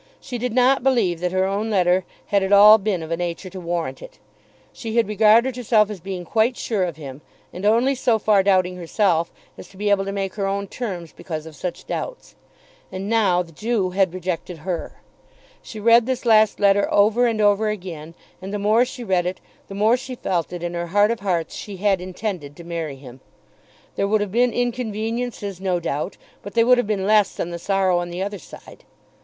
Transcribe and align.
She 0.19 0.39
did 0.39 0.51
not 0.53 0.81
believe 0.81 1.19
that 1.19 1.31
her 1.31 1.45
own 1.45 1.69
letter 1.69 2.05
had 2.25 2.41
at 2.41 2.51
all 2.51 2.79
been 2.79 3.03
of 3.03 3.11
a 3.11 3.17
nature 3.17 3.51
to 3.51 3.59
warrant 3.59 4.01
it. 4.01 4.17
She 4.73 4.95
had 4.97 5.07
regarded 5.07 5.55
herself 5.55 5.91
as 5.91 5.99
being 5.99 6.25
quite 6.25 6.57
sure 6.57 6.83
of 6.85 6.95
him, 6.95 7.21
and 7.53 7.67
only 7.67 7.93
so 7.93 8.17
far 8.17 8.41
doubting 8.41 8.77
herself, 8.77 9.31
as 9.59 9.67
to 9.67 9.77
be 9.77 9.91
able 9.91 10.03
to 10.05 10.11
make 10.11 10.33
her 10.33 10.47
own 10.47 10.65
terms 10.65 11.11
because 11.13 11.45
of 11.45 11.55
such 11.55 11.85
doubts. 11.85 12.33
And 12.91 13.09
now 13.09 13.43
the 13.43 13.51
Jew 13.51 13.91
had 13.91 14.15
rejected 14.15 14.57
her! 14.65 15.01
She 15.61 15.79
read 15.79 16.07
this 16.07 16.25
last 16.25 16.59
letter 16.59 16.91
over 16.91 17.27
and 17.27 17.39
over 17.39 17.69
again, 17.69 18.15
and 18.41 18.51
the 18.51 18.57
more 18.57 18.85
she 18.85 19.03
read 19.03 19.27
it 19.27 19.39
the 19.67 19.75
more 19.75 19.97
she 19.97 20.15
felt 20.15 20.47
that 20.47 20.63
in 20.63 20.73
her 20.73 20.87
heart 20.87 21.11
of 21.11 21.19
hearts 21.19 21.53
she 21.55 21.77
had 21.77 22.01
intended 22.01 22.55
to 22.55 22.63
marry 22.63 22.95
him. 22.95 23.19
There 23.95 24.07
would 24.07 24.21
have 24.21 24.31
been 24.31 24.51
inconveniences 24.51 25.61
no 25.61 25.79
doubt, 25.79 26.17
but 26.41 26.55
they 26.55 26.63
would 26.63 26.79
have 26.79 26.87
been 26.87 27.05
less 27.05 27.35
than 27.35 27.51
the 27.51 27.59
sorrow 27.59 27.99
on 27.99 28.09
the 28.09 28.23
other 28.23 28.39
side. 28.39 28.83